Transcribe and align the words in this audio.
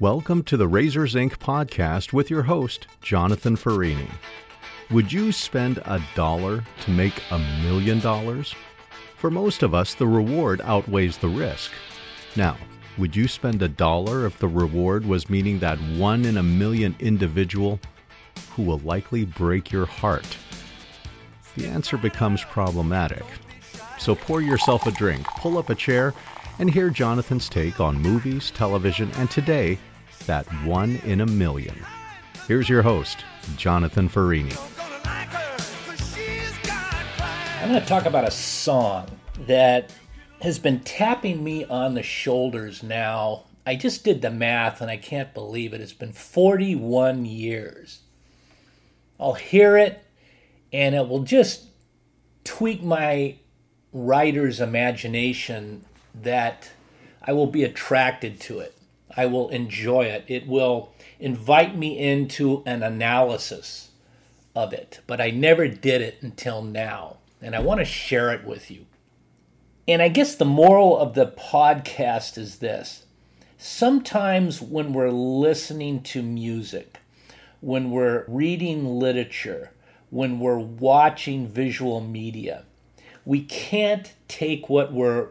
Welcome 0.00 0.44
to 0.44 0.56
the 0.56 0.68
Razors 0.68 1.16
Inc. 1.16 1.38
podcast 1.38 2.12
with 2.12 2.30
your 2.30 2.44
host, 2.44 2.86
Jonathan 3.02 3.56
Ferrini. 3.56 4.08
Would 4.92 5.12
you 5.12 5.32
spend 5.32 5.78
a 5.78 6.00
dollar 6.14 6.62
to 6.82 6.90
make 6.92 7.20
a 7.32 7.38
million 7.64 7.98
dollars? 7.98 8.54
For 9.16 9.28
most 9.28 9.64
of 9.64 9.74
us, 9.74 9.94
the 9.94 10.06
reward 10.06 10.60
outweighs 10.62 11.18
the 11.18 11.28
risk. 11.28 11.72
Now, 12.36 12.56
would 12.96 13.16
you 13.16 13.26
spend 13.26 13.60
a 13.60 13.68
dollar 13.68 14.24
if 14.24 14.38
the 14.38 14.46
reward 14.46 15.04
was 15.04 15.28
meeting 15.28 15.58
that 15.58 15.80
one 15.96 16.24
in 16.26 16.36
a 16.36 16.44
million 16.44 16.94
individual 17.00 17.80
who 18.52 18.62
will 18.62 18.78
likely 18.78 19.24
break 19.24 19.72
your 19.72 19.86
heart? 19.86 20.38
The 21.56 21.66
answer 21.66 21.96
becomes 21.96 22.44
problematic. 22.44 23.24
So 23.98 24.14
pour 24.14 24.42
yourself 24.42 24.86
a 24.86 24.92
drink, 24.92 25.26
pull 25.26 25.58
up 25.58 25.70
a 25.70 25.74
chair, 25.74 26.14
and 26.60 26.70
hear 26.70 26.90
Jonathan's 26.90 27.48
take 27.48 27.80
on 27.80 28.00
movies, 28.00 28.52
television, 28.52 29.10
and 29.16 29.30
today, 29.30 29.78
that 30.28 30.46
one 30.64 30.96
in 31.04 31.20
a 31.20 31.26
million. 31.26 31.74
Here's 32.46 32.68
your 32.68 32.82
host, 32.82 33.24
Jonathan 33.56 34.08
Ferrini. 34.08 34.56
I'm 37.60 37.68
going 37.68 37.82
to 37.82 37.86
talk 37.86 38.06
about 38.06 38.24
a 38.24 38.30
song 38.30 39.08
that 39.46 39.92
has 40.40 40.58
been 40.58 40.80
tapping 40.80 41.42
me 41.42 41.64
on 41.64 41.94
the 41.94 42.02
shoulders 42.02 42.82
now. 42.82 43.44
I 43.66 43.74
just 43.74 44.04
did 44.04 44.22
the 44.22 44.30
math 44.30 44.80
and 44.80 44.90
I 44.90 44.96
can't 44.96 45.34
believe 45.34 45.74
it. 45.74 45.80
It's 45.80 45.92
been 45.92 46.12
41 46.12 47.26
years. 47.26 48.00
I'll 49.18 49.34
hear 49.34 49.76
it 49.76 50.04
and 50.72 50.94
it 50.94 51.08
will 51.08 51.24
just 51.24 51.64
tweak 52.44 52.82
my 52.82 53.36
writer's 53.92 54.60
imagination 54.60 55.84
that 56.14 56.70
I 57.22 57.32
will 57.32 57.46
be 57.46 57.64
attracted 57.64 58.40
to 58.42 58.60
it. 58.60 58.77
I 59.18 59.26
will 59.26 59.48
enjoy 59.48 60.04
it. 60.04 60.24
It 60.28 60.46
will 60.46 60.92
invite 61.18 61.76
me 61.76 61.98
into 61.98 62.62
an 62.64 62.84
analysis 62.84 63.90
of 64.54 64.72
it, 64.72 65.00
but 65.08 65.20
I 65.20 65.30
never 65.30 65.66
did 65.66 66.00
it 66.02 66.18
until 66.20 66.62
now. 66.62 67.16
And 67.42 67.56
I 67.56 67.58
want 67.58 67.80
to 67.80 67.84
share 67.84 68.32
it 68.32 68.44
with 68.44 68.70
you. 68.70 68.86
And 69.88 70.00
I 70.00 70.08
guess 70.08 70.36
the 70.36 70.44
moral 70.44 70.96
of 70.96 71.14
the 71.14 71.26
podcast 71.26 72.38
is 72.38 72.60
this 72.60 73.06
sometimes 73.56 74.62
when 74.62 74.92
we're 74.92 75.10
listening 75.10 76.00
to 76.04 76.22
music, 76.22 77.00
when 77.60 77.90
we're 77.90 78.24
reading 78.28 78.86
literature, 78.86 79.72
when 80.10 80.38
we're 80.38 80.58
watching 80.60 81.48
visual 81.48 82.00
media, 82.00 82.64
we 83.24 83.42
can't 83.42 84.14
take 84.28 84.68
what 84.68 84.92
we're 84.92 85.30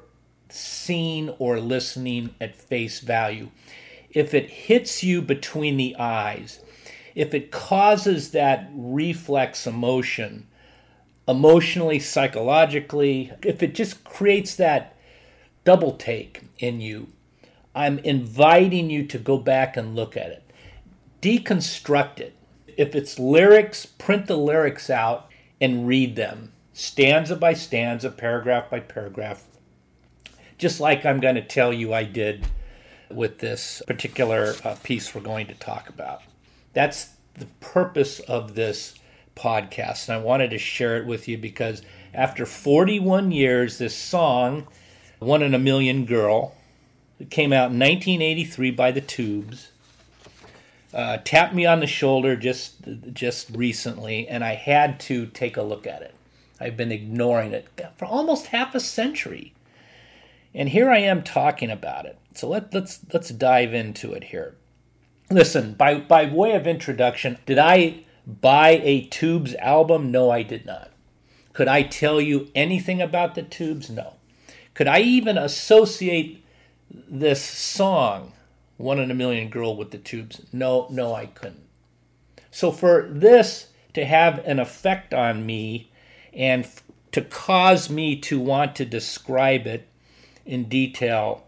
seeing 0.49 1.29
or 1.39 1.59
listening 1.59 2.35
at 2.39 2.55
face 2.55 2.99
value. 2.99 3.49
If 4.09 4.33
it 4.33 4.49
hits 4.49 5.03
you 5.03 5.21
between 5.21 5.77
the 5.77 5.95
eyes, 5.97 6.59
if 7.15 7.33
it 7.33 7.51
causes 7.51 8.31
that 8.31 8.69
reflex 8.73 9.65
emotion, 9.67 10.47
emotionally, 11.27 11.99
psychologically, 11.99 13.31
if 13.43 13.61
it 13.61 13.75
just 13.75 14.03
creates 14.03 14.55
that 14.55 14.95
double 15.63 15.93
take 15.93 16.43
in 16.59 16.79
you, 16.79 17.07
I'm 17.75 17.99
inviting 17.99 18.89
you 18.89 19.05
to 19.07 19.19
go 19.19 19.37
back 19.37 19.77
and 19.77 19.95
look 19.95 20.15
at 20.15 20.31
it. 20.31 20.43
Deconstruct 21.21 22.19
it. 22.19 22.35
If 22.77 22.95
it's 22.95 23.19
lyrics, 23.19 23.85
print 23.85 24.27
the 24.27 24.37
lyrics 24.37 24.89
out 24.89 25.29
and 25.59 25.87
read 25.87 26.15
them 26.15 26.53
stanza 26.77 27.35
by 27.35 27.53
stanza, 27.53 28.11
paragraph 28.11 28.69
by 28.69 28.79
paragraph, 28.79 29.47
just 30.57 30.79
like 30.79 31.05
I'm 31.05 31.19
going 31.19 31.35
to 31.35 31.41
tell 31.41 31.71
you 31.71 31.93
I 31.93 32.03
did 32.03 32.47
with 33.09 33.39
this 33.39 33.81
particular 33.87 34.55
uh, 34.63 34.75
piece 34.83 35.13
we're 35.13 35.21
going 35.21 35.47
to 35.47 35.53
talk 35.53 35.89
about. 35.89 36.21
That's 36.73 37.09
the 37.35 37.45
purpose 37.59 38.19
of 38.21 38.55
this 38.55 38.95
podcast. 39.35 40.09
And 40.09 40.17
I 40.17 40.21
wanted 40.21 40.49
to 40.49 40.57
share 40.57 40.97
it 40.97 41.05
with 41.05 41.27
you 41.27 41.37
because 41.37 41.81
after 42.13 42.45
41 42.45 43.31
years, 43.31 43.77
this 43.77 43.95
song, 43.95 44.67
One 45.19 45.41
in 45.41 45.53
a 45.53 45.59
Million 45.59 46.05
Girl, 46.05 46.55
it 47.19 47.29
came 47.29 47.53
out 47.53 47.71
in 47.71 47.79
1983 47.79 48.71
by 48.71 48.91
the 48.91 49.01
Tubes. 49.01 49.71
Uh, 50.93 51.17
tapped 51.23 51.53
me 51.53 51.65
on 51.65 51.79
the 51.79 51.87
shoulder 51.87 52.35
just 52.35 52.75
just 53.13 53.49
recently, 53.51 54.27
and 54.27 54.43
I 54.43 54.55
had 54.55 54.99
to 55.01 55.27
take 55.27 55.57
a 55.57 55.61
look 55.61 55.85
at 55.85 56.01
it. 56.01 56.15
I've 56.59 56.77
been 56.77 56.91
ignoring 56.91 57.51
it 57.51 57.67
for 57.97 58.05
almost 58.05 58.47
half 58.47 58.73
a 58.73 58.79
century. 58.79 59.53
And 60.53 60.69
here 60.69 60.89
I 60.89 60.99
am 60.99 61.23
talking 61.23 61.69
about 61.69 62.05
it. 62.05 62.17
So 62.33 62.47
let, 62.49 62.73
let's 62.73 62.99
let's 63.13 63.29
dive 63.29 63.73
into 63.73 64.13
it 64.13 64.25
here. 64.25 64.55
Listen, 65.29 65.73
by 65.73 65.99
by 65.99 66.25
way 66.25 66.53
of 66.53 66.67
introduction, 66.67 67.37
did 67.45 67.57
I 67.57 68.03
buy 68.25 68.81
a 68.83 69.05
Tubes 69.07 69.55
album? 69.55 70.11
No, 70.11 70.29
I 70.29 70.43
did 70.43 70.65
not. 70.65 70.91
Could 71.53 71.67
I 71.67 71.81
tell 71.81 72.21
you 72.21 72.49
anything 72.53 73.01
about 73.01 73.35
the 73.35 73.41
Tubes? 73.41 73.89
No. 73.89 74.13
Could 74.73 74.87
I 74.87 74.99
even 74.99 75.37
associate 75.39 76.43
this 76.91 77.43
song, 77.43 78.33
One 78.77 78.99
in 78.99 79.09
a 79.09 79.15
Million 79.15 79.49
Girl, 79.49 79.75
with 79.75 79.89
the 79.89 79.97
Tubes? 79.97 80.41
No, 80.53 80.87
no, 80.91 81.15
I 81.15 81.25
couldn't. 81.25 81.63
So 82.51 82.71
for 82.71 83.07
this 83.09 83.69
to 83.93 84.05
have 84.05 84.37
an 84.45 84.59
effect 84.59 85.13
on 85.13 85.45
me 85.45 85.89
and 86.31 86.67
to 87.11 87.21
cause 87.21 87.89
me 87.89 88.15
to 88.21 88.39
want 88.39 88.75
to 88.75 88.85
describe 88.85 89.65
it 89.65 89.86
in 90.47 90.65
detail 90.65 91.43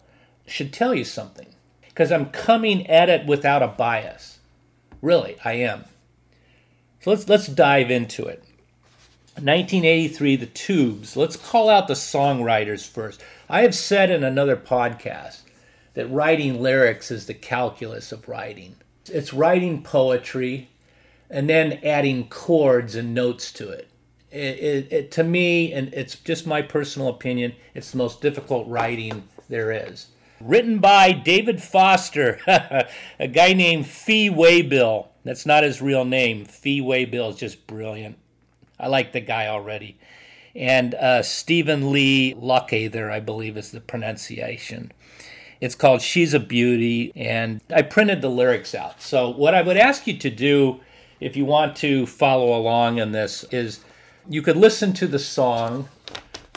should 0.46 0.74
tell 0.74 0.94
you 0.94 1.04
something 1.04 1.48
because 1.82 2.12
I'm 2.12 2.28
coming 2.28 2.88
at 2.88 3.10
it 3.10 3.26
without 3.26 3.64
a 3.64 3.68
bias. 3.68 4.40
Really, 5.02 5.38
I 5.44 5.54
am. 5.54 5.86
So 7.02 7.12
let's 7.12 7.28
let's 7.30 7.48
dive 7.48 7.92
into 7.92 8.26
it. 8.26 8.44
1983 9.36 10.36
The 10.36 10.46
Tubes. 10.48 11.16
Let's 11.16 11.38
call 11.38 11.70
out 11.70 11.88
the 11.88 11.94
songwriters 11.94 12.88
first. 12.88 13.22
I 13.48 13.62
have 13.62 13.74
said 13.74 14.12
in 14.12 14.24
another 14.24 14.58
podcast 14.58 15.42
that 15.94 16.12
writing 16.12 16.62
lyrics 16.62 17.10
is 17.10 17.26
the 17.26 17.34
calculus 17.34 18.12
of 18.12 18.28
writing. 18.28 18.76
It's 19.06 19.34
writing 19.34 19.82
poetry 19.82 20.70
and 21.30 21.50
then 21.50 21.80
adding 21.84 22.28
chords 22.28 22.96
and 22.96 23.14
notes 23.14 23.52
to 23.54 23.70
it 23.70 23.88
it, 24.32 24.92
it, 24.92 25.12
to 25.12 25.24
me, 25.24 25.74
and 25.74 25.94
it's 25.94 26.16
just 26.16 26.46
my 26.46 26.62
personal 26.62 27.08
opinion, 27.08 27.54
it's 27.74 27.92
the 27.92 27.98
most 27.98 28.22
difficult 28.22 28.68
writing 28.68 29.24
there 29.50 29.72
is. 29.72 30.08
Written 30.40 30.80
by 30.80 31.12
David 31.12 31.62
Foster, 31.62 32.40
a 33.20 33.28
guy 33.28 33.54
named 33.54 33.88
Fee 33.88 34.30
Waybill. 34.30 35.08
That's 35.24 35.46
not 35.46 35.64
his 35.64 35.82
real 35.82 36.06
name. 36.06 36.46
Fee 36.46 36.82
Waybill 36.82 37.32
is 37.32 37.36
just 37.36 37.68
brilliant. 37.68 38.18
I 38.80 38.88
like 38.88 39.12
the 39.12 39.20
guy 39.20 39.48
already. 39.48 39.98
And 40.56 40.96
uh, 40.96 41.24
Stephen 41.24 41.92
Lee 41.92 42.34
Lukather, 42.36 43.12
I 43.12 43.20
believe 43.20 43.58
is 43.58 43.72
the 43.72 43.82
pronunciation. 43.82 44.92
It's 45.62 45.76
called 45.76 46.02
She's 46.02 46.34
a 46.34 46.40
Beauty, 46.40 47.12
and 47.16 47.62
I 47.70 47.82
printed 47.82 48.22
the 48.22 48.30
lyrics 48.30 48.74
out. 48.74 49.02
So, 49.02 49.30
what 49.30 49.54
I 49.54 49.62
would 49.62 49.76
ask 49.76 50.08
you 50.08 50.18
to 50.18 50.30
do 50.30 50.80
if 51.20 51.36
you 51.36 51.44
want 51.44 51.76
to 51.78 52.06
follow 52.06 52.58
along 52.58 52.98
in 52.98 53.12
this 53.12 53.44
is 53.52 53.82
you 54.30 54.44
could 54.44 54.56
listen 54.56 54.94
to 54.94 55.08
the 55.08 55.20
song, 55.20 55.90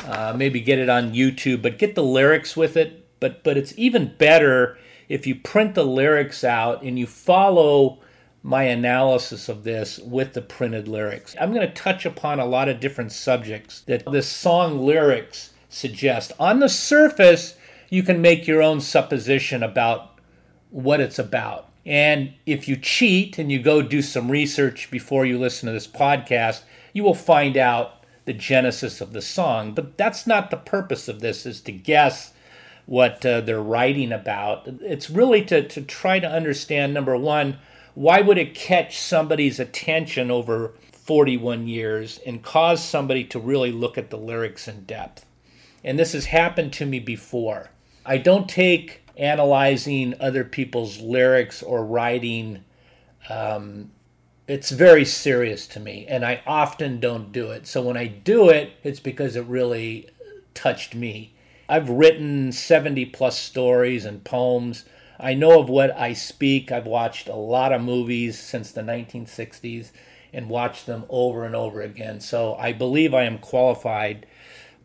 uh, 0.05 0.35
maybe 0.37 0.61
get 0.61 0.79
it 0.79 0.91
on 0.91 1.15
YouTube, 1.15 1.63
but 1.63 1.79
get 1.79 1.95
the 1.95 2.05
lyrics 2.05 2.57
with 2.57 2.77
it. 2.77 3.09
But 3.19 3.43
but 3.43 3.57
it's 3.57 3.73
even 3.77 4.15
better 4.19 4.79
if 5.09 5.27
you 5.27 5.35
print 5.35 5.75
the 5.75 5.85
lyrics 5.85 6.45
out 6.45 6.83
and 6.83 6.99
you 6.99 7.07
follow 7.07 7.99
my 8.43 8.65
analysis 8.65 9.49
of 9.49 9.65
this 9.65 9.99
with 9.99 10.35
the 10.35 10.43
printed 10.43 10.89
lyrics. 10.89 11.35
I'm 11.41 11.53
going 11.53 11.67
to 11.67 11.75
touch 11.75 12.05
upon 12.05 12.41
a 12.41 12.45
lot 12.45 12.69
of 12.69 12.81
different 12.81 13.13
subjects 13.13 13.83
that 13.83 14.05
this 14.11 14.29
song 14.29 14.85
lyrics 14.85 15.53
suggest. 15.69 16.33
On 16.41 16.59
the 16.59 16.69
surface, 16.69 17.55
you 17.89 18.03
can 18.03 18.21
make 18.21 18.47
your 18.47 18.61
own 18.61 18.81
supposition 18.81 19.63
about 19.63 20.19
what 20.71 21.01
it's 21.01 21.21
about. 21.21 21.69
And 21.87 22.35
if 22.47 22.69
you 22.69 22.77
cheat 22.77 23.39
and 23.39 23.51
you 23.51 23.61
go 23.61 23.81
do 23.83 24.03
some 24.03 24.31
research 24.31 24.91
before 24.91 25.25
you 25.25 25.39
listen 25.39 25.67
to 25.67 25.73
this 25.73 25.87
podcast, 25.87 26.63
you 26.93 27.03
will 27.03 27.15
find 27.15 27.57
out 27.57 28.05
the 28.25 28.33
genesis 28.33 29.01
of 29.01 29.13
the 29.13 29.23
song. 29.23 29.75
But 29.75 29.97
that's 29.97 30.27
not 30.27 30.51
the 30.51 30.57
purpose 30.57 31.09
of 31.09 31.21
this, 31.21 31.47
is 31.47 31.61
to 31.63 31.73
guess 31.73 32.33
what 32.87 33.25
uh, 33.25 33.41
they're 33.41 33.63
writing 33.63 34.13
about. 34.13 34.67
It's 34.81 35.11
really 35.11 35.43
to, 35.47 35.67
to 35.67 35.83
try 35.83 36.19
to 36.19 36.31
understand 36.31 36.95
number 36.95 37.17
one, 37.17 37.59
why 37.95 38.21
would 38.21 38.39
it 38.39 38.55
catch 38.55 38.99
somebody's 38.99 39.61
attention 39.61 40.31
over 40.31 40.75
41 40.93 41.67
years 41.69 42.21
and 42.27 42.43
cause 42.43 42.83
somebody 42.83 43.25
to 43.25 43.39
really 43.39 43.73
look 43.73 43.99
at 43.99 44.11
the 44.11 44.19
lyrics 44.19 44.69
in 44.69 44.85
depth? 44.85 45.27
And 45.85 45.99
this 45.99 46.13
has 46.13 46.27
happened 46.27 46.73
to 46.75 46.87
me 46.87 47.01
before. 47.01 47.71
I 48.05 48.19
don't 48.19 48.49
take 48.49 49.03
analyzing 49.17 50.15
other 50.21 50.45
people's 50.45 50.99
lyrics 51.01 51.63
or 51.63 51.85
writing 51.85 52.65
um, 53.29 53.91
it's 54.53 54.71
very 54.71 55.05
serious 55.05 55.67
to 55.67 55.81
me 55.81 56.05
and 56.07 56.27
I 56.27 56.43
often 56.47 57.01
don't 57.01 57.33
do 57.33 57.53
it. 57.53 57.67
So 57.67 57.81
when 57.81 57.97
I 57.97 58.07
do 58.07 58.51
it, 58.51 58.73
it's 58.85 59.01
because 59.01 59.35
it 59.35 59.47
really 59.47 60.11
touched 60.53 60.95
me. 60.95 61.33
I've 61.71 61.89
written 61.89 62.53
70 62.53 63.07
plus 63.07 63.39
stories 63.39 64.05
and 64.05 64.23
poems 64.23 64.85
I 65.19 65.35
know 65.35 65.61
of 65.61 65.69
what 65.69 65.97
I 65.97 66.15
speak. 66.15 66.73
I've 66.73 66.87
watched 66.87 67.29
a 67.29 67.37
lot 67.37 67.73
of 67.73 67.81
movies 67.81 68.39
since 68.39 68.73
the 68.73 68.83
1960s 68.83 69.91
and 70.33 70.49
watched 70.49 70.85
them 70.85 71.05
over 71.09 71.45
and 71.45 71.55
over 71.55 71.81
again. 71.81 72.21
So 72.21 72.57
I 72.57 72.73
believe 72.73 73.15
I 73.15 73.23
am 73.23 73.39
qualified 73.39 74.27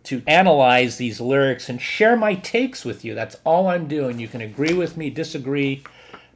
to 0.04 0.22
analyze 0.28 0.98
these 0.98 1.20
lyrics 1.20 1.68
and 1.68 1.82
share 1.82 2.16
my 2.16 2.36
takes 2.36 2.86
with 2.86 3.04
you. 3.04 3.16
That's 3.16 3.38
all 3.44 3.68
I'm 3.68 3.88
doing. 3.88 4.20
You 4.20 4.28
can 4.28 4.42
agree 4.42 4.74
with 4.74 4.96
me, 4.96 5.10
disagree, 5.10 5.84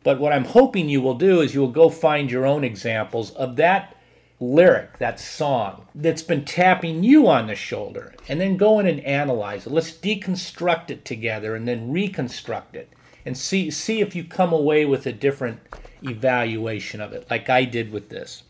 but 0.04 0.20
what 0.20 0.34
I'm 0.34 0.46
hoping 0.46 0.90
you 0.90 1.02
will 1.02 1.16
do 1.16 1.42
is 1.42 1.54
you 1.54 1.62
will 1.62 1.72
go 1.72 1.90
find 1.90 2.32
your 2.32 2.46
own 2.46 2.64
examples 2.64 3.32
of 3.32 3.56
that 3.58 3.96
lyric, 4.40 4.98
that 4.98 5.20
song 5.20 5.86
that's 5.94 6.24
been 6.24 6.44
tapping 6.44 7.04
you 7.04 7.28
on 7.28 7.48
the 7.48 7.56
shoulder, 7.56 8.16
and 8.28 8.42
then 8.42 8.58
go 8.58 8.80
in 8.80 8.88
and 8.88 9.00
analyze 9.02 9.68
it. 9.68 9.72
Let's 9.72 9.92
deconstruct 9.92 10.90
it 10.90 11.06
together 11.06 11.56
and 11.56 11.68
then 11.68 11.92
reconstruct 11.92 12.76
it 12.76 12.90
and 13.26 13.38
see 13.38 13.70
see 13.70 14.02
if 14.02 14.16
you 14.16 14.24
come 14.24 14.52
away 14.52 14.86
with 14.86 15.06
a 15.06 15.14
different 15.14 15.60
evaluation 16.02 17.00
of 17.00 17.14
it, 17.14 17.28
like 17.30 17.50
I 17.50 17.66
did 17.66 17.92
with 17.92 18.10
this. 18.10 18.44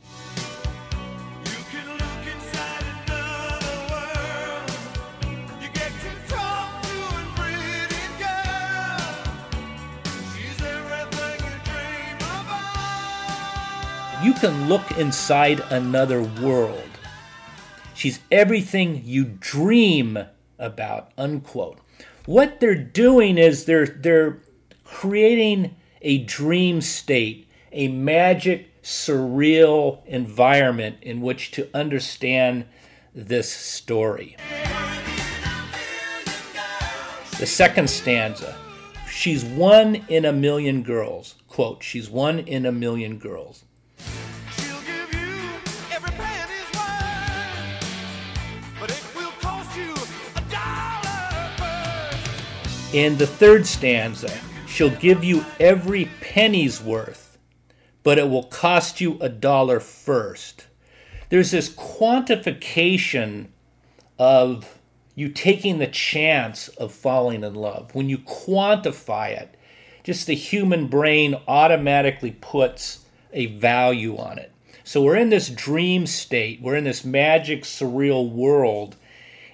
You 14.23 14.33
can 14.33 14.69
look 14.69 14.97
inside 14.97 15.59
another 15.69 16.21
world. 16.21 16.89
She's 17.93 18.19
everything 18.31 19.01
you 19.03 19.25
dream 19.25 20.19
about, 20.59 21.11
unquote. 21.17 21.79
What 22.25 22.59
they're 22.59 22.75
doing 22.75 23.37
is 23.37 23.65
they're 23.65 23.87
they're 23.87 24.39
creating 24.83 25.75
a 26.01 26.19
dream 26.19 26.81
state, 26.81 27.47
a 27.71 27.87
magic, 27.87 28.81
surreal 28.83 30.05
environment 30.05 30.97
in 31.01 31.21
which 31.21 31.51
to 31.51 31.69
understand 31.73 32.65
this 33.13 33.51
story. 33.51 34.37
The 37.39 37.47
second 37.47 37.89
stanza 37.89 38.55
She's 39.21 39.45
one 39.45 40.03
in 40.07 40.25
a 40.25 40.33
million 40.33 40.81
girls. 40.81 41.35
Quote, 41.47 41.83
she's 41.83 42.09
one 42.09 42.39
in 42.39 42.65
a 42.65 42.71
million 42.71 43.19
girls. 43.19 43.65
In 52.93 53.17
the 53.17 53.25
third 53.25 53.65
stanza, 53.65 54.29
she'll 54.67 54.89
give 54.89 55.23
you 55.23 55.45
every 55.61 56.09
penny's 56.19 56.81
worth, 56.81 57.37
but 58.03 58.17
it 58.17 58.29
will 58.29 58.43
cost 58.43 58.99
you 58.99 59.17
a 59.21 59.29
dollar 59.29 59.79
first. 59.79 60.67
There's 61.29 61.51
this 61.51 61.69
quantification 61.69 63.47
of 64.19 64.77
you 65.15 65.29
taking 65.29 65.77
the 65.79 65.87
chance 65.87 66.67
of 66.67 66.91
falling 66.91 67.45
in 67.45 67.55
love. 67.55 67.95
When 67.95 68.09
you 68.09 68.17
quantify 68.17 69.39
it, 69.39 69.55
just 70.03 70.27
the 70.27 70.35
human 70.35 70.87
brain 70.87 71.39
automatically 71.47 72.31
puts 72.41 73.05
a 73.31 73.45
value 73.45 74.17
on 74.17 74.37
it. 74.37 74.51
So 74.83 75.01
we're 75.01 75.15
in 75.15 75.29
this 75.29 75.49
dream 75.49 76.07
state, 76.07 76.61
we're 76.61 76.75
in 76.75 76.83
this 76.83 77.05
magic, 77.05 77.63
surreal 77.63 78.29
world 78.29 78.97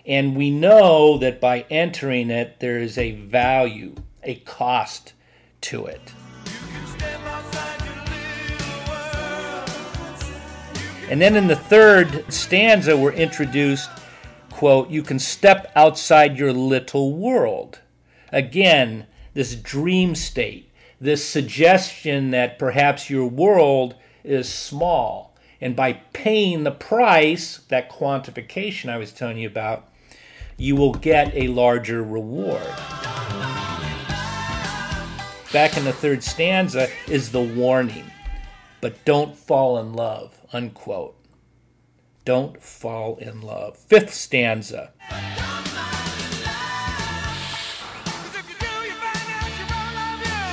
and 0.08 0.38
we 0.38 0.50
know 0.50 1.18
that 1.18 1.42
by 1.42 1.66
entering 1.70 2.30
it, 2.30 2.62
there 2.62 2.80
is 2.80 2.98
a 2.98 3.12
value, 3.12 3.94
a 4.24 4.36
cost 4.36 5.12
to 5.60 5.86
it. 5.86 6.14
And 11.10 11.22
then 11.22 11.36
in 11.36 11.48
the 11.48 11.58
third 11.58 12.26
stanza, 12.32 12.98
we're 12.98 13.12
introduced, 13.12 13.90
quote, 14.50 14.90
you 14.90 15.04
can 15.04 15.20
step 15.20 15.72
outside 15.76 16.38
your 16.38 16.54
little 16.54 17.14
world. 17.14 17.80
Again, 18.32 19.08
this 19.34 19.56
dream 19.56 20.16
state, 20.16 20.72
this 21.02 21.24
suggestion 21.24 22.32
that 22.32 22.58
perhaps 22.58 23.10
your 23.10 23.28
world 23.28 23.96
is 24.24 24.48
small. 24.48 25.36
And 25.60 25.76
by 25.76 25.94
paying 26.14 26.64
the 26.64 26.72
price, 26.72 27.58
that 27.70 27.90
quantification 27.90 28.90
I 28.90 28.98
was 28.98 29.12
telling 29.12 29.38
you 29.38 29.48
about, 29.48 29.88
you 30.58 30.76
will 30.76 30.94
get 30.94 31.34
a 31.36 31.48
larger 31.48 32.02
reward. 32.02 32.66
Back 35.54 35.78
in 35.78 35.86
the 35.86 35.94
third 35.94 36.24
stanza 36.24 36.88
is 37.08 37.32
the 37.32 37.42
warning, 37.42 38.12
but 38.82 39.06
don't 39.06 39.38
fall 39.38 39.78
in 39.78 39.94
love, 39.94 40.42
unquote. 40.52 41.16
Don't 42.26 42.62
fall 42.62 43.18
in 43.18 43.42
love. 43.42 43.78
Fifth 43.78 44.14
stanza. 44.14 44.92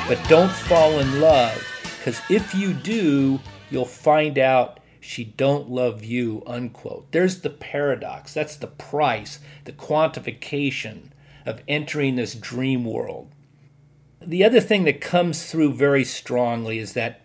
But 0.07 0.23
don't 0.29 0.53
fall 0.53 0.99
in 1.01 1.21
love, 1.21 1.67
because 1.97 2.21
if 2.29 2.55
you 2.55 2.75
do, 2.75 3.41
you'll 3.71 3.87
find 3.87 4.39
out 4.39 4.81
she 5.05 5.23
don't 5.23 5.69
love 5.69 6.03
you 6.03 6.43
unquote. 6.47 7.13
There's 7.13 7.43
the 7.43 7.51
paradox. 7.51 8.33
That's 8.33 8.57
the 8.57 8.67
price 8.67 9.39
the 9.65 9.73
quantification 9.73 11.11
of 11.45 11.61
entering 11.69 12.17
this 12.17 12.35
dream 12.35 12.87
world. 12.87 13.31
The 14.23 14.43
other 14.43 14.61
thing 14.61 14.85
that 14.85 15.03
comes 15.03 15.51
through 15.51 15.75
very 15.75 16.05
strongly 16.05 16.79
is 16.79 16.95
that 16.95 17.21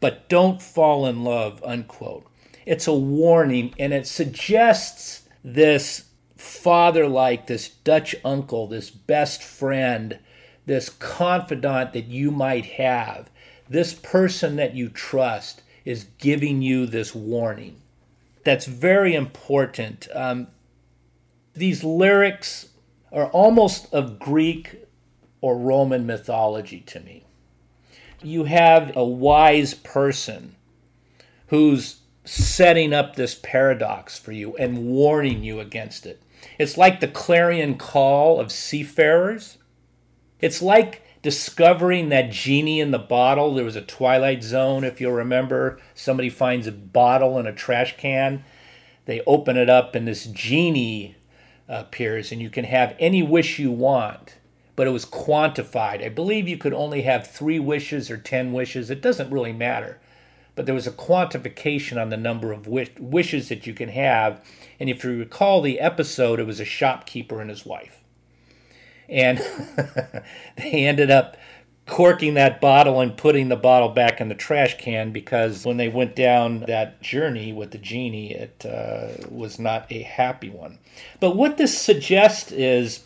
but 0.00 0.28
don't 0.28 0.60
fall 0.60 1.06
in 1.06 1.24
love 1.24 1.64
unquote. 1.64 2.26
It's 2.66 2.86
a 2.86 2.92
warning 2.92 3.74
and 3.78 3.94
it 3.94 4.06
suggests 4.06 5.22
this 5.42 6.04
father 6.36 7.08
like 7.08 7.46
this 7.46 7.70
dutch 7.70 8.14
uncle 8.22 8.66
this 8.66 8.90
best 8.90 9.42
friend 9.42 10.18
this 10.66 10.90
confidant 10.90 11.94
that 11.94 12.06
you 12.06 12.30
might 12.30 12.66
have 12.66 13.30
this 13.68 13.94
person 13.94 14.56
that 14.56 14.74
you 14.74 14.90
trust 14.90 15.62
is 15.84 16.04
giving 16.18 16.62
you 16.62 16.86
this 16.86 17.14
warning. 17.14 17.80
That's 18.44 18.66
very 18.66 19.14
important. 19.14 20.08
Um, 20.14 20.48
these 21.54 21.84
lyrics 21.84 22.68
are 23.12 23.26
almost 23.26 23.92
of 23.92 24.18
Greek 24.18 24.86
or 25.40 25.58
Roman 25.58 26.06
mythology 26.06 26.80
to 26.80 27.00
me. 27.00 27.24
You 28.22 28.44
have 28.44 28.96
a 28.96 29.04
wise 29.04 29.74
person 29.74 30.54
who's 31.48 32.00
setting 32.24 32.92
up 32.92 33.16
this 33.16 33.38
paradox 33.42 34.18
for 34.18 34.32
you 34.32 34.56
and 34.56 34.86
warning 34.86 35.42
you 35.42 35.60
against 35.60 36.06
it. 36.06 36.22
It's 36.58 36.78
like 36.78 37.00
the 37.00 37.08
clarion 37.08 37.76
call 37.76 38.40
of 38.40 38.52
seafarers. 38.52 39.58
It's 40.40 40.62
like 40.62 41.01
discovering 41.22 42.08
that 42.08 42.30
genie 42.30 42.80
in 42.80 42.90
the 42.90 42.98
bottle. 42.98 43.54
There 43.54 43.64
was 43.64 43.76
a 43.76 43.82
Twilight 43.82 44.42
Zone, 44.42 44.84
if 44.84 45.00
you'll 45.00 45.12
remember. 45.12 45.78
Somebody 45.94 46.28
finds 46.28 46.66
a 46.66 46.72
bottle 46.72 47.38
in 47.38 47.46
a 47.46 47.52
trash 47.52 47.96
can. 47.96 48.44
They 49.06 49.22
open 49.26 49.56
it 49.56 49.70
up, 49.70 49.94
and 49.94 50.06
this 50.06 50.26
genie 50.26 51.16
appears, 51.68 52.32
and 52.32 52.42
you 52.42 52.50
can 52.50 52.64
have 52.64 52.96
any 52.98 53.22
wish 53.22 53.58
you 53.58 53.70
want. 53.70 54.36
But 54.74 54.86
it 54.86 54.90
was 54.90 55.06
quantified. 55.06 56.04
I 56.04 56.08
believe 56.08 56.48
you 56.48 56.58
could 56.58 56.72
only 56.72 57.02
have 57.02 57.26
three 57.26 57.60
wishes 57.60 58.10
or 58.10 58.16
ten 58.16 58.52
wishes. 58.52 58.90
It 58.90 59.00
doesn't 59.00 59.30
really 59.30 59.52
matter. 59.52 60.00
But 60.54 60.66
there 60.66 60.74
was 60.74 60.86
a 60.86 60.92
quantification 60.92 62.00
on 62.00 62.10
the 62.10 62.16
number 62.16 62.52
of 62.52 62.66
wish- 62.66 62.90
wishes 62.98 63.48
that 63.48 63.66
you 63.66 63.74
can 63.74 63.90
have. 63.90 64.44
And 64.80 64.90
if 64.90 65.04
you 65.04 65.18
recall 65.18 65.62
the 65.62 65.78
episode, 65.78 66.40
it 66.40 66.46
was 66.46 66.60
a 66.60 66.64
shopkeeper 66.64 67.40
and 67.40 67.48
his 67.48 67.64
wife 67.64 68.01
and 69.12 69.38
they 70.56 70.86
ended 70.86 71.10
up 71.10 71.36
corking 71.86 72.34
that 72.34 72.60
bottle 72.60 73.00
and 73.00 73.16
putting 73.16 73.48
the 73.48 73.56
bottle 73.56 73.88
back 73.88 74.20
in 74.20 74.28
the 74.28 74.34
trash 74.34 74.78
can 74.78 75.12
because 75.12 75.66
when 75.66 75.76
they 75.76 75.88
went 75.88 76.16
down 76.16 76.60
that 76.60 77.02
journey 77.02 77.52
with 77.52 77.70
the 77.72 77.78
genie, 77.78 78.32
it 78.32 78.64
uh, 78.64 79.08
was 79.28 79.58
not 79.58 79.90
a 79.90 80.02
happy 80.02 80.48
one. 80.48 80.78
But 81.20 81.36
what 81.36 81.58
this 81.58 81.76
suggests 81.76 82.52
is 82.52 83.04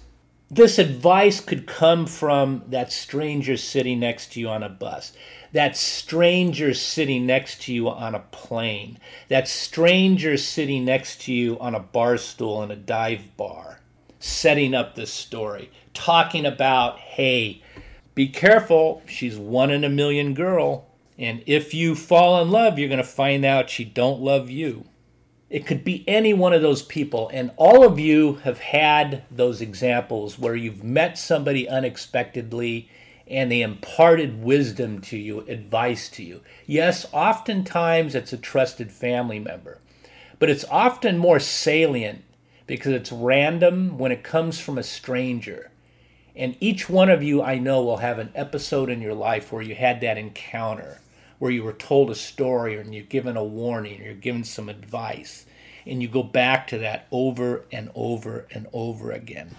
this 0.50 0.78
advice 0.78 1.40
could 1.40 1.66
come 1.66 2.06
from 2.06 2.62
that 2.68 2.92
stranger 2.92 3.56
sitting 3.56 3.98
next 3.98 4.32
to 4.32 4.40
you 4.40 4.48
on 4.48 4.62
a 4.62 4.68
bus, 4.68 5.12
that 5.52 5.76
stranger 5.76 6.72
sitting 6.72 7.26
next 7.26 7.62
to 7.62 7.72
you 7.72 7.88
on 7.88 8.14
a 8.14 8.20
plane, 8.20 8.98
that 9.28 9.48
stranger 9.48 10.36
sitting 10.36 10.84
next 10.84 11.22
to 11.22 11.32
you 11.32 11.58
on 11.58 11.74
a 11.74 11.80
bar 11.80 12.16
stool 12.16 12.62
in 12.62 12.70
a 12.70 12.76
dive 12.76 13.36
bar, 13.36 13.80
setting 14.18 14.74
up 14.74 14.94
this 14.94 15.12
story 15.12 15.70
talking 15.96 16.46
about, 16.46 16.98
hey, 16.98 17.62
be 18.14 18.28
careful, 18.28 19.02
she's 19.06 19.36
one 19.36 19.70
in 19.70 19.82
a 19.82 19.88
million 19.88 20.34
girl, 20.34 20.86
and 21.18 21.42
if 21.46 21.72
you 21.74 21.94
fall 21.94 22.40
in 22.42 22.50
love, 22.50 22.78
you're 22.78 22.88
going 22.88 22.98
to 22.98 23.04
find 23.04 23.44
out 23.44 23.70
she 23.70 23.84
don't 23.84 24.20
love 24.20 24.50
you. 24.50 24.84
It 25.48 25.66
could 25.66 25.84
be 25.84 26.04
any 26.06 26.34
one 26.34 26.52
of 26.52 26.62
those 26.62 26.82
people, 26.82 27.30
and 27.32 27.50
all 27.56 27.84
of 27.84 27.98
you 27.98 28.34
have 28.44 28.58
had 28.58 29.24
those 29.30 29.60
examples 29.60 30.38
where 30.38 30.54
you've 30.54 30.84
met 30.84 31.18
somebody 31.18 31.68
unexpectedly 31.68 32.90
and 33.28 33.50
they 33.50 33.62
imparted 33.62 34.42
wisdom 34.42 35.00
to 35.00 35.16
you, 35.16 35.40
advice 35.48 36.08
to 36.10 36.22
you. 36.22 36.42
Yes, 36.64 37.06
oftentimes 37.12 38.14
it's 38.14 38.32
a 38.32 38.38
trusted 38.38 38.92
family 38.92 39.40
member, 39.40 39.78
but 40.38 40.48
it's 40.48 40.64
often 40.70 41.18
more 41.18 41.40
salient 41.40 42.22
because 42.66 42.92
it's 42.92 43.12
random 43.12 43.98
when 43.98 44.12
it 44.12 44.24
comes 44.24 44.58
from 44.58 44.78
a 44.78 44.82
stranger. 44.82 45.70
And 46.34 46.56
each 46.60 46.88
one 46.88 47.08
of 47.08 47.22
you, 47.22 47.42
I 47.42 47.58
know, 47.58 47.82
will 47.82 47.98
have 47.98 48.18
an 48.18 48.30
episode 48.34 48.90
in 48.90 49.00
your 49.00 49.14
life 49.14 49.52
where 49.52 49.62
you 49.62 49.74
had 49.74 50.00
that 50.00 50.18
encounter, 50.18 51.00
where 51.38 51.50
you 51.50 51.62
were 51.62 51.72
told 51.72 52.10
a 52.10 52.14
story 52.14 52.76
and 52.76 52.94
you're 52.94 53.04
given 53.04 53.36
a 53.36 53.44
warning 53.44 54.00
or 54.00 54.04
you're 54.06 54.14
given 54.14 54.44
some 54.44 54.68
advice. 54.68 55.46
And 55.86 56.02
you 56.02 56.08
go 56.08 56.22
back 56.22 56.66
to 56.68 56.78
that 56.78 57.06
over 57.12 57.64
and 57.70 57.90
over 57.94 58.46
and 58.50 58.66
over 58.72 59.12
again. 59.12 59.54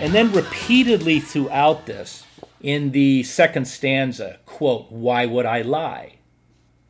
And 0.00 0.12
then 0.12 0.32
repeatedly 0.32 1.18
throughout 1.18 1.86
this, 1.86 2.24
in 2.60 2.92
the 2.92 3.22
second 3.24 3.66
stanza, 3.66 4.38
quote, 4.46 4.90
Why 4.90 5.26
would 5.26 5.46
I 5.46 5.62
lie? 5.62 6.14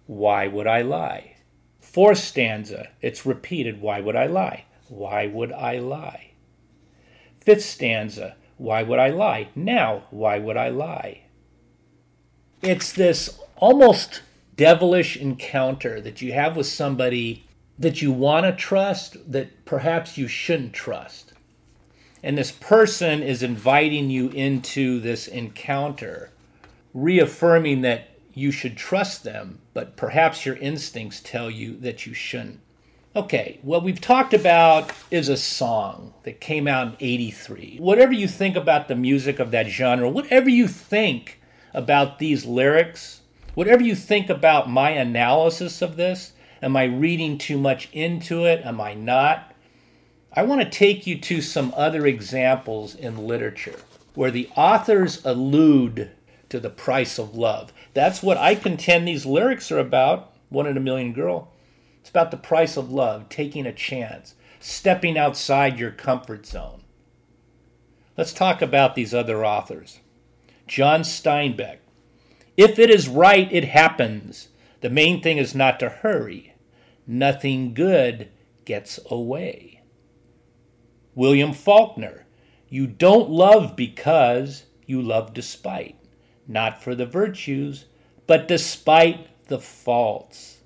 Why 0.07 0.47
would 0.47 0.67
I 0.67 0.83
lie? 0.83 1.37
Fourth 1.81 2.19
stanza, 2.19 2.89
it's 3.01 3.25
repeated, 3.25 3.81
Why 3.81 4.01
would 4.01 4.17
I 4.17 4.27
lie? 4.27 4.65
Why 4.89 5.27
would 5.27 5.53
I 5.53 5.79
lie? 5.79 6.33
Fifth 7.41 7.65
stanza, 7.65 8.37
Why 8.57 8.83
would 8.83 8.99
I 8.99 9.11
lie? 9.11 9.49
Now, 9.55 10.05
why 10.11 10.39
would 10.39 10.57
I 10.57 10.69
lie? 10.69 11.23
It's 12.63 12.93
this 12.93 13.39
almost 13.57 14.23
devilish 14.57 15.17
encounter 15.17 16.01
that 16.01 16.23
you 16.23 16.33
have 16.33 16.57
with 16.57 16.67
somebody 16.67 17.45
that 17.79 18.01
you 18.01 18.13
want 18.13 18.47
to 18.47 18.53
trust, 18.53 19.31
that 19.31 19.65
perhaps 19.65 20.17
you 20.17 20.29
shouldn't 20.29 20.73
trust. 20.73 21.33
And 22.23 22.39
this 22.39 22.53
person 22.53 23.23
is 23.23 23.43
inviting 23.43 24.11
you 24.11 24.31
into 24.31 25.01
this 25.01 25.29
encounter, 25.29 26.31
reaffirming 26.95 27.83
that 27.83 28.09
you 28.35 28.51
should 28.51 28.77
trust 28.77 29.25
them, 29.25 29.61
but 29.73 29.97
perhaps 29.97 30.45
your 30.45 30.57
instincts 30.57 31.21
tell 31.21 31.51
you 31.51 31.77
that 31.79 32.07
you 32.07 32.13
shouldn't. 32.13 32.61
Okay, 33.17 33.61
what 33.63 33.85
we've 33.85 34.01
talked 34.01 34.35
about 34.35 34.91
is 35.09 35.29
a 35.29 35.37
song 35.37 36.15
that 36.25 36.41
came 36.41 36.67
out 36.67 36.89
in 36.89 36.97
83. 36.99 37.77
Whatever 37.81 38.13
you 38.13 38.27
think 38.27 38.57
about 38.57 38.89
the 38.89 38.97
music 38.97 39.39
of 39.39 39.53
that 39.53 39.69
genre, 39.69 40.09
whatever 40.09 40.51
you 40.51 40.67
think 40.67 41.41
about 41.73 42.19
these 42.19 42.45
lyrics, 42.45 43.21
whatever 43.55 43.85
you 43.85 43.95
think 43.95 44.29
about 44.29 44.69
my 44.69 44.91
analysis 44.91 45.81
of 45.81 45.97
this, 45.97 46.33
am 46.61 46.77
I 46.77 46.85
reading 46.85 47.39
too 47.39 47.57
much 47.57 47.89
into 47.93 48.47
it? 48.47 48.65
Am 48.65 48.81
I 48.81 48.95
not? 48.95 49.55
I 50.33 50.43
want 50.43 50.63
to 50.63 50.69
take 50.69 51.07
you 51.07 51.17
to 51.21 51.41
some 51.41 51.73
other 51.77 52.07
examples 52.07 52.97
in 52.97 53.29
literature 53.29 53.79
where 54.15 54.33
the 54.33 54.49
authors 54.57 55.25
allude 55.25 56.11
to 56.49 56.59
the 56.59 56.71
price 56.71 57.19
of 57.19 57.37
love. 57.37 57.73
That's 57.95 58.23
what 58.23 58.37
I 58.37 58.55
contend 58.55 59.09
these 59.09 59.25
lyrics 59.25 59.73
are 59.73 59.79
about. 59.79 60.33
One 60.51 60.67
in 60.67 60.77
a 60.77 60.81
Million 60.81 61.13
Girl. 61.13 61.53
It's 62.01 62.11
about 62.11 62.31
the 62.31 62.37
price 62.37 62.77
of 62.77 62.93
love, 62.93 63.29
taking 63.29 63.65
a 63.65 63.73
chance, 63.73 64.35
stepping 64.61 65.17
outside 65.17 65.79
your 65.79 65.91
comfort 65.91 66.45
zone. 66.45 66.83
Let's 68.17 68.33
talk 68.33 68.61
about 68.61 68.95
these 68.95 69.15
other 69.15 69.45
authors. 69.45 70.01
John 70.67 71.01
Steinbeck. 71.01 71.79
If 72.57 72.79
it 72.79 72.91
is 72.91 73.09
right, 73.09 73.51
it 73.51 73.65
happens. 73.65 74.49
The 74.81 74.91
main 74.91 75.23
thing 75.23 75.39
is 75.39 75.55
not 75.55 75.81
to 75.81 75.89
hurry. 75.89 76.55
Nothing 77.07 77.75
good 77.75 78.29
gets 78.65 79.01
away. 79.11 79.83
William 81.15 81.53
Faulkner. 81.53 82.27
You 82.69 82.87
don't 82.87 83.31
love 83.31 83.77
because 83.77 84.65
you 84.87 85.01
love 85.01 85.33
despite, 85.33 85.97
not 86.47 86.83
for 86.83 86.95
the 86.95 87.07
virtues, 87.07 87.87
but 88.27 88.49
despite 88.49 89.29
the 89.49 89.59
faults. 89.59 90.59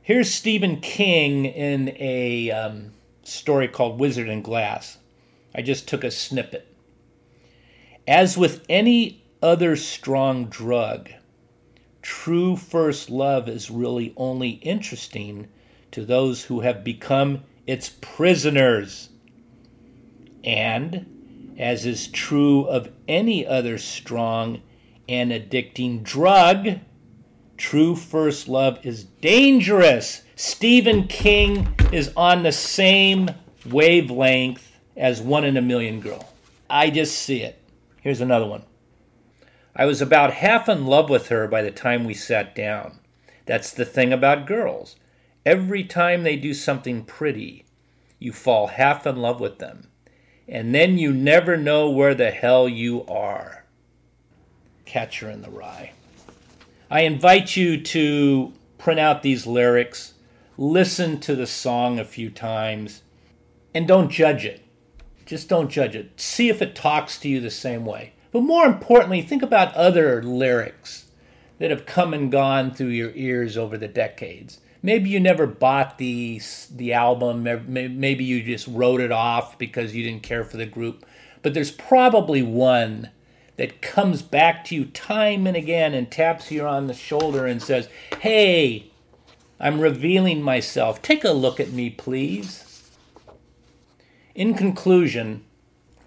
Here's 0.00 0.32
Stephen 0.32 0.80
King 0.80 1.44
in 1.44 1.96
a 1.98 2.50
um, 2.50 2.92
story 3.22 3.68
called 3.68 4.00
Wizard 4.00 4.28
and 4.28 4.42
Glass. 4.42 4.98
I 5.54 5.62
just 5.62 5.86
took 5.86 6.02
a 6.02 6.10
snippet. 6.10 6.66
As 8.06 8.36
with 8.36 8.64
any 8.68 9.24
other 9.42 9.76
strong 9.76 10.46
drug, 10.46 11.10
true 12.00 12.56
first 12.56 13.10
love 13.10 13.48
is 13.48 13.70
really 13.70 14.12
only 14.16 14.50
interesting 14.50 15.48
to 15.92 16.04
those 16.04 16.44
who 16.44 16.60
have 16.60 16.82
become 16.82 17.44
its 17.66 17.90
prisoners. 18.00 19.10
And, 20.42 21.54
as 21.58 21.86
is 21.86 22.08
true 22.08 22.64
of 22.64 22.90
any 23.06 23.46
other 23.46 23.78
strong 23.78 24.62
and 25.08 25.30
addicting 25.30 26.02
drug, 26.02 26.80
true 27.56 27.96
first 27.96 28.48
love 28.48 28.84
is 28.84 29.04
dangerous. 29.04 30.22
Stephen 30.36 31.06
King 31.06 31.74
is 31.92 32.12
on 32.16 32.42
the 32.42 32.52
same 32.52 33.30
wavelength 33.66 34.78
as 34.96 35.20
One 35.20 35.44
in 35.44 35.56
a 35.56 35.62
Million 35.62 36.00
Girl. 36.00 36.32
I 36.68 36.90
just 36.90 37.18
see 37.18 37.42
it. 37.42 37.62
Here's 38.00 38.20
another 38.20 38.46
one. 38.46 38.64
I 39.74 39.84
was 39.86 40.00
about 40.00 40.34
half 40.34 40.68
in 40.68 40.86
love 40.86 41.08
with 41.08 41.28
her 41.28 41.48
by 41.48 41.62
the 41.62 41.70
time 41.70 42.04
we 42.04 42.14
sat 42.14 42.54
down. 42.54 42.98
That's 43.46 43.72
the 43.72 43.84
thing 43.84 44.12
about 44.12 44.46
girls. 44.46 44.96
Every 45.44 45.84
time 45.84 46.22
they 46.22 46.36
do 46.36 46.54
something 46.54 47.04
pretty, 47.04 47.64
you 48.18 48.32
fall 48.32 48.68
half 48.68 49.06
in 49.06 49.16
love 49.16 49.40
with 49.40 49.58
them 49.58 49.88
and 50.48 50.74
then 50.74 50.98
you 50.98 51.12
never 51.12 51.56
know 51.56 51.88
where 51.88 52.14
the 52.14 52.30
hell 52.30 52.68
you 52.68 53.04
are. 53.06 53.61
Catcher 54.92 55.30
in 55.30 55.40
the 55.40 55.48
Rye. 55.48 55.92
I 56.90 57.00
invite 57.00 57.56
you 57.56 57.80
to 57.80 58.52
print 58.76 59.00
out 59.00 59.22
these 59.22 59.46
lyrics, 59.46 60.12
listen 60.58 61.18
to 61.20 61.34
the 61.34 61.46
song 61.46 61.98
a 61.98 62.04
few 62.04 62.28
times, 62.28 63.00
and 63.72 63.88
don't 63.88 64.10
judge 64.10 64.44
it. 64.44 64.62
Just 65.24 65.48
don't 65.48 65.70
judge 65.70 65.96
it. 65.96 66.20
See 66.20 66.50
if 66.50 66.60
it 66.60 66.74
talks 66.74 67.18
to 67.20 67.28
you 67.30 67.40
the 67.40 67.50
same 67.50 67.86
way. 67.86 68.12
But 68.32 68.42
more 68.42 68.66
importantly, 68.66 69.22
think 69.22 69.42
about 69.42 69.74
other 69.74 70.22
lyrics 70.22 71.06
that 71.58 71.70
have 71.70 71.86
come 71.86 72.12
and 72.12 72.30
gone 72.30 72.74
through 72.74 72.88
your 72.88 73.12
ears 73.14 73.56
over 73.56 73.78
the 73.78 73.88
decades 73.88 74.60
maybe 74.82 75.08
you 75.08 75.20
never 75.20 75.46
bought 75.46 75.96
the 75.98 76.40
the 76.72 76.92
album 76.92 77.44
maybe 77.68 78.24
you 78.24 78.42
just 78.42 78.66
wrote 78.66 79.00
it 79.00 79.12
off 79.12 79.56
because 79.56 79.94
you 79.94 80.02
didn't 80.02 80.24
care 80.24 80.42
for 80.42 80.56
the 80.56 80.66
group 80.66 81.06
but 81.40 81.54
there's 81.54 81.70
probably 81.70 82.42
one 82.42 83.08
that 83.56 83.82
comes 83.82 84.22
back 84.22 84.64
to 84.64 84.74
you 84.74 84.84
time 84.86 85.46
and 85.46 85.56
again 85.56 85.94
and 85.94 86.10
taps 86.10 86.50
you 86.50 86.66
on 86.66 86.86
the 86.86 86.94
shoulder 86.94 87.46
and 87.46 87.62
says 87.62 87.88
hey 88.20 88.90
i'm 89.60 89.80
revealing 89.80 90.42
myself 90.42 91.00
take 91.02 91.24
a 91.24 91.30
look 91.30 91.60
at 91.60 91.72
me 91.72 91.90
please 91.90 92.90
in 94.34 94.54
conclusion 94.54 95.44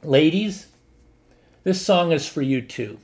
ladies 0.03 0.67
this 1.63 1.81
song 1.81 2.11
is 2.11 2.27
for 2.27 2.41
you 2.41 2.61
too 2.61 2.97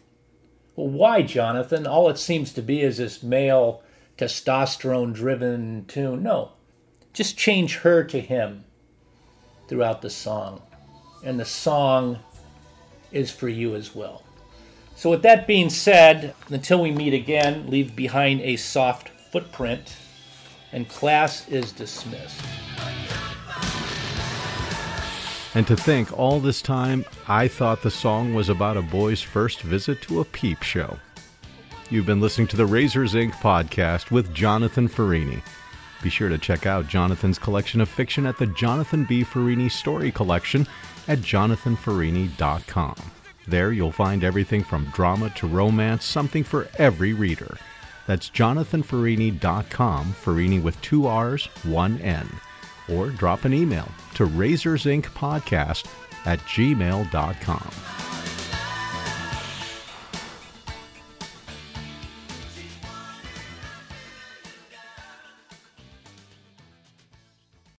well 0.76 0.90
why 0.90 1.22
jonathan 1.22 1.86
all 1.86 2.10
it 2.10 2.18
seems 2.18 2.52
to 2.54 2.62
be 2.62 2.82
is 2.82 2.98
this 2.98 3.22
male 3.22 3.84
testosterone 4.22 5.14
driven 5.14 5.84
tune. 5.88 6.22
No, 6.22 6.52
just 7.12 7.38
change 7.38 7.78
her 7.78 8.04
to 8.04 8.22
him 8.22 8.64
throughout 9.68 10.04
the 10.04 10.12
song. 10.12 10.62
And 11.24 11.40
the 11.40 11.46
song 11.46 12.20
is 13.12 13.32
for 13.32 13.50
you 13.50 13.76
as 13.76 13.96
well. 13.96 14.24
So, 15.02 15.10
with 15.10 15.24
that 15.24 15.48
being 15.48 15.72
said, 15.72 16.36
until 16.50 16.80
we 16.80 16.92
meet 16.92 17.16
again, 17.16 17.68
leave 17.72 17.96
behind 17.96 18.40
a 18.42 18.56
soft 18.56 19.10
footprint, 19.10 19.98
and 20.72 20.88
class 20.88 21.50
is 21.50 21.72
dismissed. 21.72 22.40
And 25.56 25.66
to 25.66 25.76
think 25.76 26.16
all 26.16 26.40
this 26.40 26.62
time, 26.62 27.04
I 27.28 27.48
thought 27.48 27.82
the 27.82 27.90
song 27.90 28.36
was 28.36 28.50
about 28.50 28.78
a 28.78 28.84
boy's 28.84 29.24
first 29.24 29.62
visit 29.62 30.04
to 30.04 30.20
a 30.20 30.26
peep 30.26 30.62
show. 30.62 31.00
You've 31.90 32.06
been 32.06 32.22
listening 32.22 32.46
to 32.50 32.56
the 32.56 32.68
Razors 32.68 33.16
Inc. 33.16 33.32
podcast 33.32 34.12
with 34.12 34.32
Jonathan 34.36 34.88
Ferrini. 34.88 35.42
Be 36.04 36.12
sure 36.12 36.30
to 36.30 36.38
check 36.38 36.68
out 36.68 36.88
Jonathan's 36.88 37.40
collection 37.40 37.82
of 37.82 37.90
fiction 37.90 38.28
at 38.28 38.38
the 38.38 38.46
Jonathan 38.46 39.06
B. 39.06 39.24
Ferrini 39.24 39.72
Story 39.72 40.12
Collection 40.12 40.68
at 41.08 41.18
jonathanferrini.com. 41.22 42.96
There 43.48 43.72
you'll 43.72 43.92
find 43.92 44.24
everything 44.24 44.64
from 44.64 44.86
drama 44.94 45.30
to 45.32 45.48
romance, 45.48 46.06
something 46.06 46.44
for 46.44 46.68
every 46.78 47.14
reader. 47.14 47.58
That's 48.08 48.30
jonathanferrini.com, 48.30 50.14
Ferrini 50.14 50.62
with 50.62 50.82
two 50.82 51.08
R's, 51.08 51.46
one 51.64 52.00
N. 52.02 52.28
Or 52.90 53.10
drop 53.10 53.46
an 53.46 53.54
email 53.54 53.88
to 54.16 54.28
razorsincpodcast 54.28 55.88
at 56.26 56.40
gmail.com. 56.40 58.11